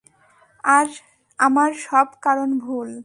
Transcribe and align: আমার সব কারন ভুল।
আমার 1.39 1.71
সব 1.85 2.07
কারন 2.21 2.51
ভুল। 2.59 2.91